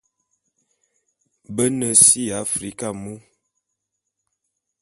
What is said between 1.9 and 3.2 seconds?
si ya Africa mu.